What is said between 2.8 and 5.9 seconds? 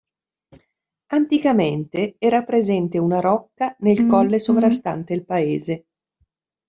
una rocca nel colle sovrastante il paese.